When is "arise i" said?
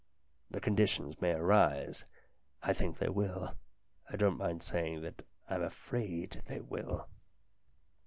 1.33-2.73